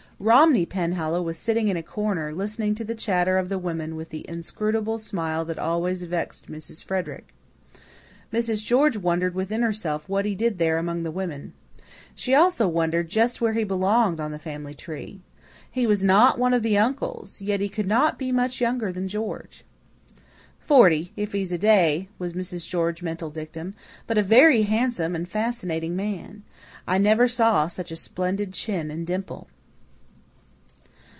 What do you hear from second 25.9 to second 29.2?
man. I never saw such a splendid chin and